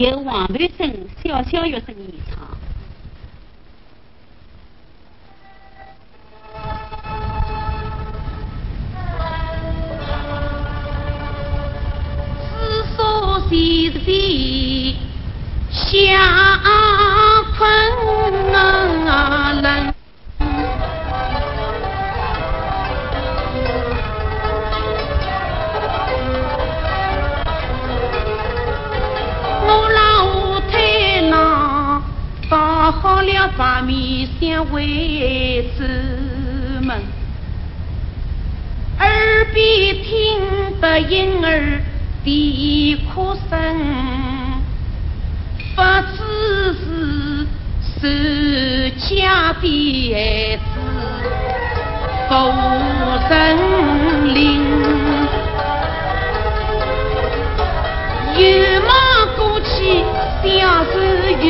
[0.00, 0.92] 由黄培生
[1.22, 2.48] 小小乐声演唱。
[12.58, 14.53] 知所谁谁
[33.44, 35.86] 好了，把面相为子
[36.80, 36.96] 们，
[38.98, 41.82] 耳边听得婴儿
[42.24, 43.52] 的哭声，
[45.76, 45.82] 不
[46.16, 46.16] 知
[46.72, 47.46] 是
[48.00, 49.64] 谁家的
[50.14, 50.62] 孩子
[52.28, 52.32] 不
[53.28, 53.34] 人
[54.34, 54.42] 灵，
[58.36, 58.40] 有
[58.80, 58.88] 梦
[59.36, 60.02] 过去，
[60.42, 60.48] 相
[60.86, 60.92] 思
[61.42, 61.44] 有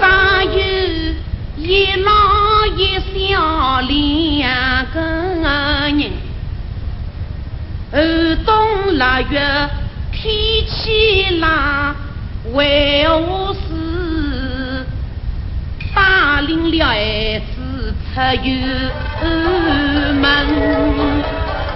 [0.00, 0.08] 上
[0.44, 0.50] 有
[1.58, 2.10] 一老
[2.74, 2.80] 一
[3.28, 3.86] 小两
[4.94, 4.96] 个
[5.42, 6.10] 人，
[7.92, 7.94] 寒
[8.46, 8.48] 冬
[8.96, 9.38] 腊月
[10.10, 10.22] 天
[10.66, 11.44] 气冷，
[12.54, 14.86] 为何事
[15.94, 15.98] 带
[16.46, 18.50] 领了孩子出游
[20.14, 20.24] 门？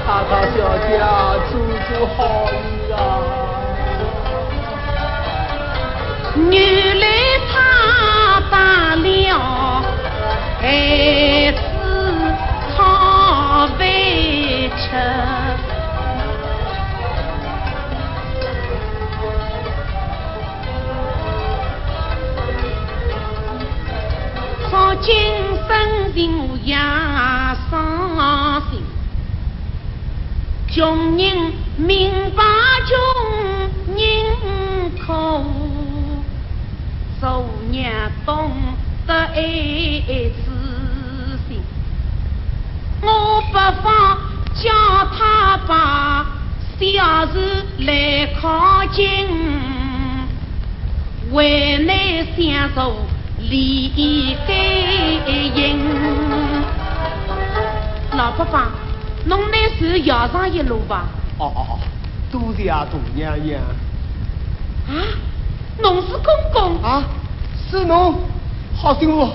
[0.06, 0.56] 大大小
[0.88, 0.88] 姐，
[1.50, 1.52] 做
[1.90, 2.96] 做好事啊！
[6.50, 6.54] 原
[7.00, 7.33] 来。
[8.50, 9.82] 打了
[10.60, 11.58] 孩子
[12.76, 13.78] 讨饭
[14.76, 14.84] 吃，
[24.70, 25.12] 操精
[25.66, 26.74] 神情我也
[27.70, 27.72] 伤
[28.70, 28.82] 心，
[30.68, 31.22] 穷人
[31.76, 32.42] 明白
[32.86, 32.92] 穷
[33.94, 33.96] 人
[35.06, 35.10] 苦。
[37.20, 37.24] 做
[37.74, 37.90] 娘
[38.24, 38.52] 懂
[39.04, 40.46] 得爱子
[41.48, 41.60] 心，
[43.02, 43.52] 我不
[43.82, 44.16] 妨
[44.54, 44.70] 叫
[45.18, 46.24] 他把
[46.78, 49.26] 小事来靠近，
[51.32, 52.94] 为难相助
[53.40, 54.54] 理该
[55.60, 55.80] 应。
[58.12, 58.62] 老伯伯，
[59.24, 61.08] 侬那是摇上一路吧。
[61.38, 61.80] 哦哦哦，
[62.30, 62.86] 多谢大
[63.16, 63.60] 娘娘。
[64.86, 64.94] 啊？
[65.82, 67.02] 侬是公公啊？
[67.70, 68.14] 是侬，
[68.76, 69.28] 好幸福。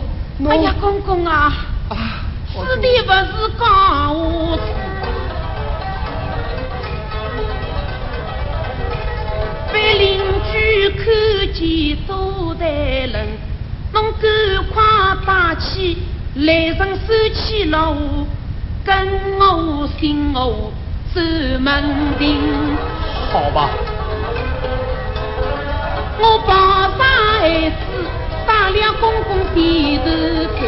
[0.47, 1.51] 哎呀，公公啊！
[1.89, 1.95] 啊，
[2.51, 4.57] 是的，不是讲我。
[9.73, 10.19] 被邻
[10.51, 11.05] 居看
[11.53, 13.27] 见多待人，
[13.93, 14.29] 侬赶
[14.73, 14.83] 快
[15.25, 15.97] 打起
[16.35, 18.25] 来人收起了我，
[18.85, 18.95] 跟
[19.39, 20.71] 我姓我
[21.13, 21.19] 走
[21.59, 21.83] 门
[22.17, 22.77] 庭。
[23.31, 23.69] 好吧。
[26.21, 27.75] 我抱上孩子，
[28.69, 30.05] 上了公公前头
[30.53, 30.61] 走。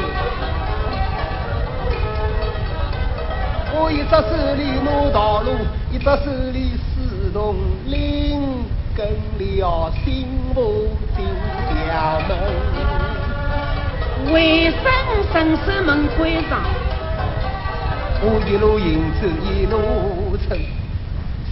[3.74, 5.50] 我一只手里拿道路，
[5.92, 9.06] 一只手里四铜铃，跟
[9.38, 10.26] 了幸
[10.56, 11.24] 福进
[11.70, 12.30] 家门。
[14.34, 14.82] 为生
[15.32, 16.64] 伸手门关上，
[18.24, 20.58] 我一路行走一路称，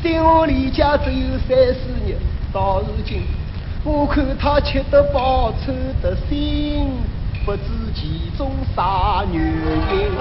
[0.03, 2.17] 在我离家只有三四日，
[2.51, 3.21] 到如今。
[3.85, 6.99] 我看他吃得饱，穿得新，
[7.45, 7.63] 不知
[7.95, 10.11] 其中啥原因。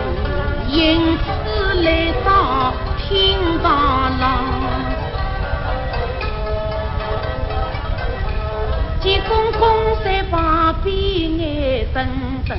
[0.71, 4.45] 因此来到厅堂上，
[9.01, 10.95] 见公公在旁边
[11.39, 12.07] 眼瞪
[12.49, 12.57] 瞪，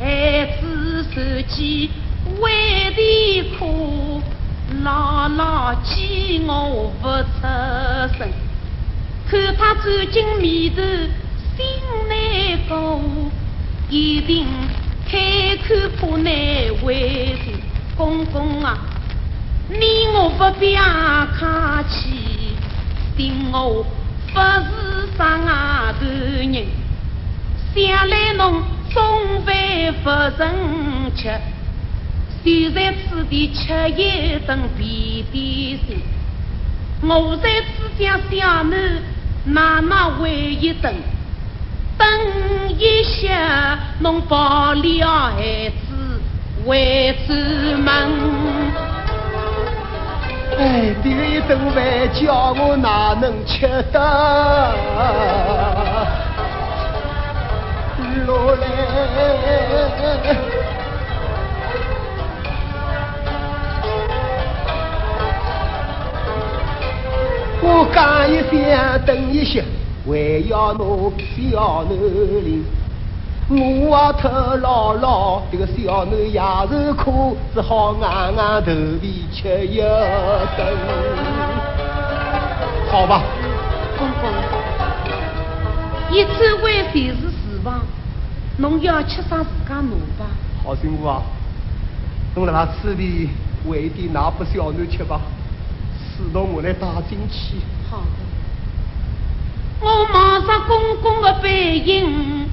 [0.00, 1.88] 孩子手起
[2.40, 2.50] 外
[2.96, 4.20] 地苦，
[4.82, 8.28] 牢牢记我不出声。
[9.34, 10.80] 看他走进面头，
[11.56, 11.66] 心
[12.08, 13.00] 难过，
[13.90, 14.46] 一定
[15.10, 16.32] 开口怕难
[16.84, 17.54] 为情。
[17.96, 18.78] 公公啊，
[19.68, 22.54] 你我不必客气，
[23.16, 23.84] 定我
[24.32, 26.66] 不是上外头人。
[27.74, 29.52] 想来侬中饭
[30.04, 31.28] 不曾吃，
[32.44, 36.00] 就在此地吃一顿便便心。
[37.02, 39.13] 我在此家小囡。
[39.44, 40.94] 妈妈喂一顿，
[41.98, 42.08] 等
[42.78, 45.06] 一下，侬抱了
[45.36, 46.20] 孩子
[46.66, 47.34] 回走
[47.76, 48.10] 门。
[50.58, 54.74] 哎，第一顿饭叫我哪能吃得
[58.26, 58.64] 落来？
[67.94, 69.64] 讲一声等一歇，
[70.06, 71.90] 还要侬小囡
[72.42, 72.64] 领。
[73.48, 80.66] 我啊特姥姥，这个小囡也是苦，只好硬硬头皮吃一顿。
[82.90, 83.22] 好吧，
[83.98, 84.30] 公公，
[86.10, 86.32] 一餐
[86.62, 87.80] 饭侪是厨房，
[88.58, 90.26] 侬要吃上自家弄吧。
[90.64, 91.22] 好媳妇啊，
[92.34, 93.28] 侬辣辣此地
[93.66, 95.20] 喂一点拿给小囡吃吧，
[96.16, 97.56] 事到我来打进去。
[97.90, 98.06] 好的，
[99.80, 102.44] 我望着公公的背影。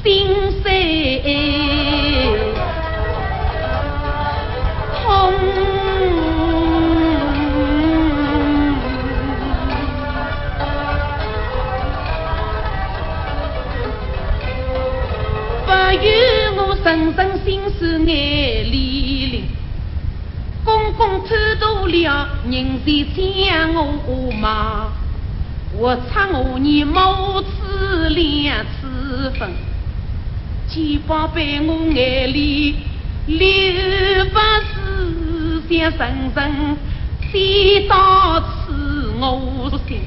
[0.00, 0.28] 心
[0.62, 1.20] 碎
[24.48, 24.86] 我骂，
[25.76, 29.50] 我差我你母子两次分。
[30.68, 32.76] 肩膀被我眼里
[33.26, 33.44] 流
[34.32, 36.76] 不思想层层，
[37.30, 40.00] 写到此我心。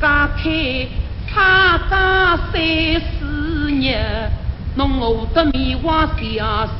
[0.00, 0.86] 家开
[1.28, 3.96] 差家三四日，
[4.74, 6.70] 侬我的面往小手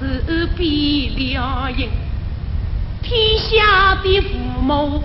[0.57, 1.89] 变了形。
[3.03, 5.03] 天下的父母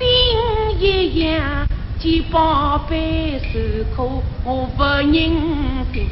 [0.00, 1.68] 心一样，
[1.98, 3.58] 肩膀被受
[3.94, 6.08] 苦，我不忍心。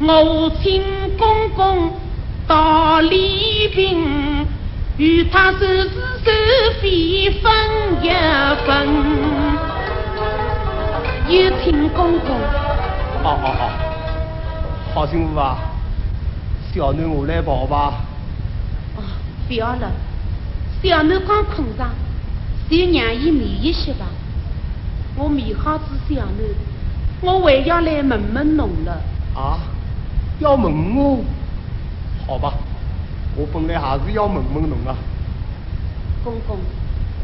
[0.00, 0.82] 我请
[1.16, 1.92] 公公
[2.48, 4.44] 到礼宾，
[4.96, 5.90] 与他收拾
[6.24, 6.32] 收
[6.82, 7.52] 费分
[8.02, 8.10] 一
[8.66, 8.88] 分。
[11.28, 12.36] 有请公公。
[13.22, 13.70] 哦哦哦，
[14.92, 15.58] 好媳妇啊，
[16.74, 18.00] 小囡我来抱吧。
[18.96, 19.02] 哦，
[19.46, 19.92] 不要了，
[20.82, 21.88] 小囡刚困上，
[22.70, 24.06] 就让伊眠一些吧。
[25.16, 26.54] 我眠好子小囡，
[27.20, 29.02] 我还要来问问侬了。
[29.34, 29.58] 啊？
[30.38, 31.22] 要问我，
[32.26, 32.54] 好吧，
[33.36, 34.96] 我本来还是要问问侬啊。
[36.24, 36.58] 公公，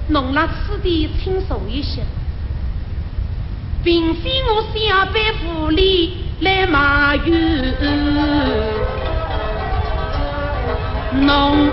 [0.08, 2.02] 侬那此地清楚一些，
[3.82, 7.74] 并非我下辈府里来埋怨
[11.22, 11.70] 侬。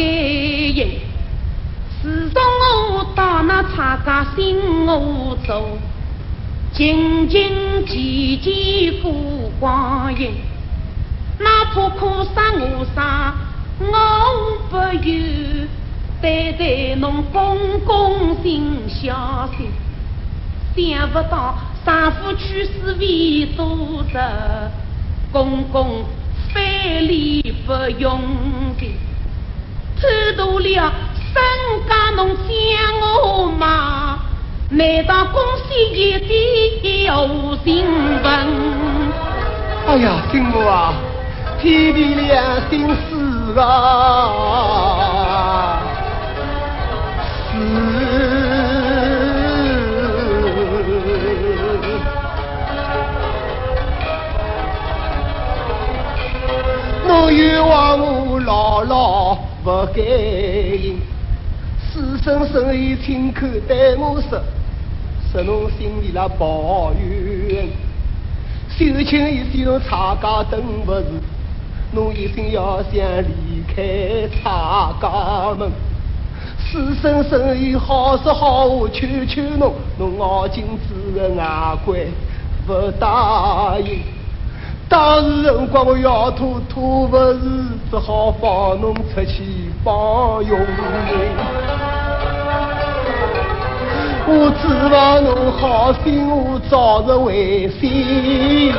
[0.00, 0.06] 不该
[0.72, 0.98] 应。
[2.02, 2.42] 自从
[2.94, 4.56] 我到那茶家新
[4.86, 5.78] 屋住，
[6.72, 7.50] 静静
[7.86, 9.12] 寂寂过
[9.60, 10.30] 光阴。
[11.38, 13.34] 哪怕苦杀我杀，
[13.78, 14.76] 我不
[15.06, 15.68] 由
[16.22, 19.70] 对待侬公公心小心。
[20.74, 24.18] 想不到丈夫去世为多责，
[25.30, 26.04] 公公
[26.54, 28.18] 非礼不用
[28.78, 28.92] 心。
[30.00, 30.06] 偷
[30.36, 30.92] 渡了
[31.34, 31.36] 身
[31.88, 32.48] 家，侬将
[33.22, 34.18] 我骂，
[34.70, 36.18] 难道公司一
[36.80, 37.84] 点无情
[38.22, 38.30] 分？
[39.86, 40.94] 哎呀，金母啊，
[41.60, 43.62] 天地良心死啊！
[47.52, 47.56] 死！
[57.06, 59.36] 侬冤枉我姥姥。
[59.62, 60.98] 不该应，
[61.92, 64.40] 师生生意亲口对我说，
[65.30, 67.68] 说侬心里那抱怨，
[68.70, 71.20] 修情一线侬差家等不住，
[71.92, 75.70] 侬一心要想离开差家门。
[76.58, 81.98] 师生生意好说好话，求求侬，侬咬紧子的牙关，
[82.66, 83.98] 不答应。
[84.90, 87.38] 当时辰光我要吐吐不是，
[87.92, 90.58] 只好放侬出去帮佣。
[94.26, 98.74] 我指望侬好心，我早日回心！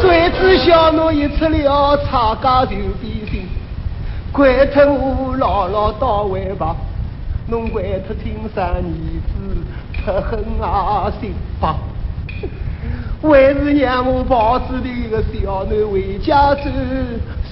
[0.00, 2.70] 谁知晓侬一出了差家就
[3.02, 3.17] 变。
[4.32, 6.76] 怪脱我姥姥到位吧，
[7.48, 8.82] 侬怪脱亲生儿
[9.26, 9.32] 子
[9.92, 11.76] 特狠啊心吧，
[13.22, 16.70] 还是让我抱子里个小囡回家走，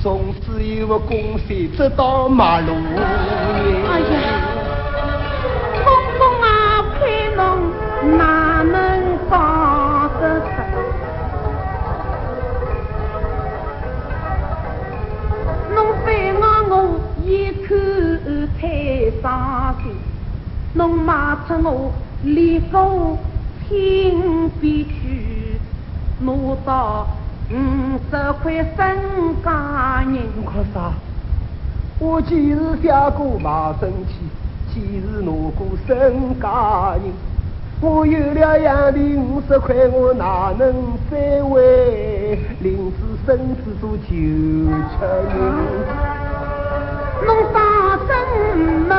[0.02, 2.72] 从此以后公山走到马路。
[3.88, 4.06] 哎呀，
[5.82, 5.86] 公
[6.18, 7.42] 公啊，陪侬
[8.18, 9.55] 哪能讲
[19.36, 19.92] 大心，
[20.72, 23.18] 侬骂出我立功
[23.68, 25.60] 亲笔去，
[26.20, 26.32] 拿
[26.64, 27.06] 到
[27.50, 27.54] 五
[28.10, 28.96] 十块身
[29.44, 30.22] 家银。
[30.42, 30.90] 可啥？
[31.98, 34.14] 我既是下过马生气，
[34.72, 37.12] 既是拿过身家银，
[37.82, 40.72] 我有了样的五十块，我哪能
[41.10, 45.36] 再为林子生子做救出人？
[47.26, 47.75] 侬当
[48.06, 48.94] 真没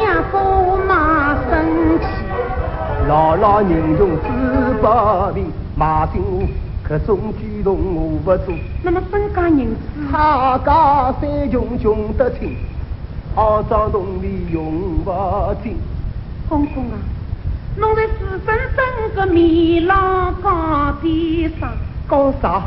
[0.00, 2.06] 想不马生气？
[3.08, 4.26] 老老人穷志
[4.80, 4.86] 不
[5.34, 6.46] 平，马进我
[6.82, 8.54] 可种举动我不做。
[8.82, 9.76] 那么身家人子，
[10.10, 12.56] 他家三穷穷得清，
[13.34, 15.10] 二庄洞里用不
[15.62, 15.76] 尽。
[16.48, 16.96] 公公啊，
[17.76, 21.68] 侬在四分真个面浪讲的啥？
[22.10, 22.62] 讲啥？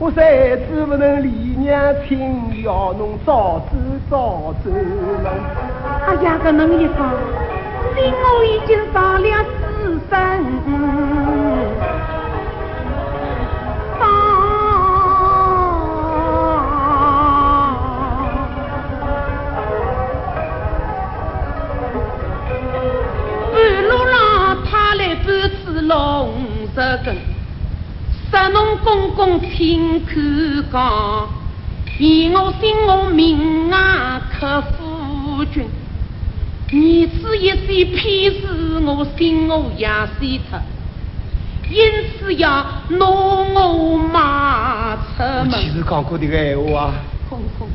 [0.00, 1.28] 我才知不能离
[1.58, 3.76] 娘亲，要侬早知
[4.08, 5.28] 早走了。
[6.06, 6.96] 哎呀，个侬一讲，
[7.96, 10.14] 心我已经上了四身。
[23.52, 24.14] 半路上
[24.64, 26.30] 他来半次龙
[26.72, 27.37] 十根。
[28.30, 30.12] 十侬公公亲口
[30.70, 31.28] 讲，
[31.98, 35.64] 以我心我命啊克夫君，
[36.68, 40.60] 儿子一岁偏是我心我也死脱，
[41.70, 45.52] 因此要拿我骂出门。
[45.52, 46.94] 其实讲过这个闲话啊。
[47.30, 47.66] 公公，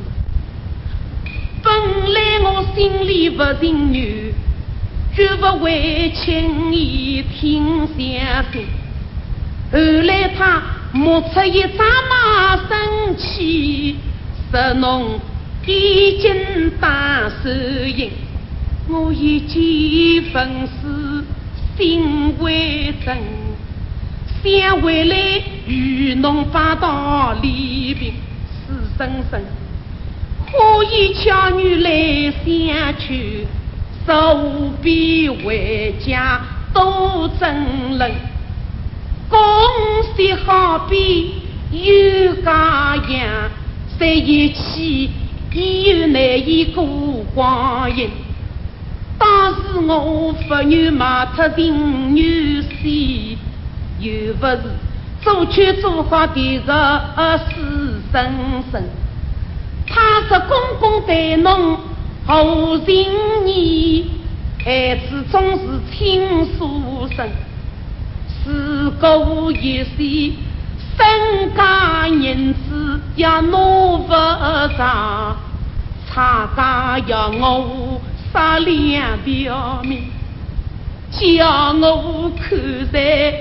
[1.64, 1.72] 本
[2.12, 4.32] 来我心里不情愿，
[5.16, 8.66] 绝不会轻易听相信。
[9.74, 10.62] 后来他
[10.92, 13.96] 摸出一张马生气，
[14.52, 15.18] 说侬
[15.66, 18.08] 已经打手印，
[18.88, 21.24] 我一见粉丝
[21.76, 23.18] 心为真，
[24.44, 25.16] 想回来
[25.66, 28.14] 与侬把道理平，
[28.64, 29.42] 死生生，
[30.52, 33.44] 可以巧女来相娶，
[34.06, 36.40] 手臂回家
[36.72, 37.64] 多真人。
[37.64, 37.73] 恭
[40.16, 41.34] 虽好比
[41.72, 43.50] 有家养，
[43.98, 45.10] 在一起
[45.52, 46.86] 又难以过
[47.34, 48.08] 光阴。
[49.18, 53.36] 当时我不愿卖脱情女婿，
[53.98, 54.60] 又不是
[55.20, 58.84] 做却做好的个死生生。
[59.88, 61.76] 他说公公待侬
[62.24, 63.10] 好情
[63.46, 64.06] 义，
[64.64, 67.28] 孩子总是亲所生。
[68.44, 70.32] 自古一世，
[70.98, 74.12] 身家银子也拿不
[74.76, 75.34] 上，
[76.06, 77.98] 差价要我
[78.30, 80.10] 杀两条命，
[81.10, 82.58] 叫我看
[82.92, 83.32] 在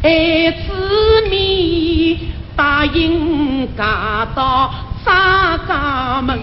[0.00, 2.16] 孩子面，
[2.54, 4.72] 答应嫁到
[5.04, 6.38] 张家门。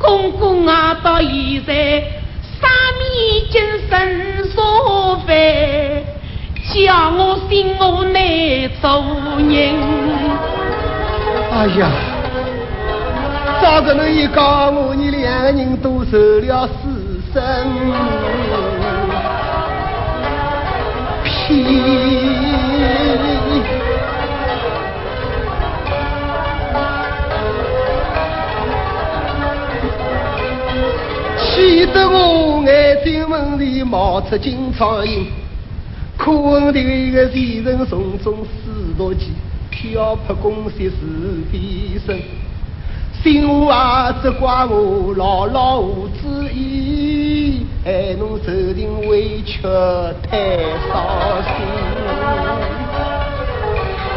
[0.00, 2.00] 公公啊，到现在
[2.60, 2.66] 啥
[2.98, 4.27] 面精神
[8.80, 8.88] 做
[9.38, 9.74] 人。
[11.50, 11.90] 哎呀，
[13.60, 17.42] 早个能一讲我，你两个人都受了死生
[21.24, 21.64] 气。
[31.40, 35.26] 气得我眼睛门里冒出金苍蝇。
[36.18, 39.32] 可恨的一个前人从中思夺起，
[39.70, 40.96] 挑拨公媳是
[41.50, 42.20] 非深，
[43.22, 49.62] 心话责怪我老老无主意，害侬受尽委屈
[50.28, 50.58] 太
[50.90, 51.54] 伤心。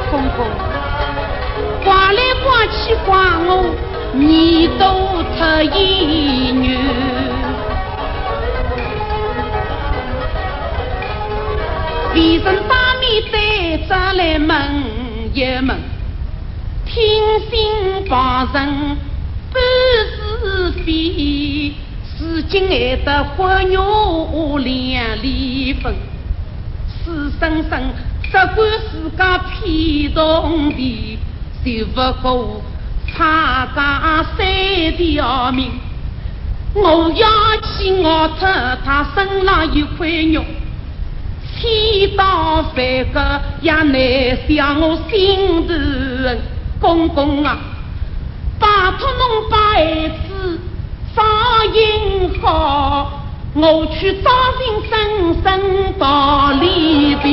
[0.10, 0.48] 公公，
[1.86, 3.16] 怪来怪去怪
[3.46, 3.50] 我，
[4.14, 6.78] 你都特一女。
[12.32, 14.84] 为人当面对着来问
[15.34, 15.78] 一问，
[16.86, 16.96] 听
[17.50, 18.98] 信旁人
[19.52, 19.62] 半
[20.08, 21.74] 是非，
[22.18, 25.94] 如今还得活肉两离分。
[27.04, 27.82] 死生生
[28.24, 28.56] 只管
[28.90, 31.20] 自家偏同的，
[31.66, 32.62] 就不过
[33.14, 35.70] 差价三条命。
[36.74, 37.28] 我要
[37.62, 38.48] 去咬脱
[38.86, 40.42] 他身上一块肉。
[41.62, 42.76] 天当凡
[43.14, 45.74] 个也难向我心头，
[46.80, 47.56] 公公啊，
[48.60, 50.60] 拜托侬把孩子
[51.16, 51.22] 照
[51.74, 53.22] 应好，
[53.54, 57.32] 我去找寻深深到黎平。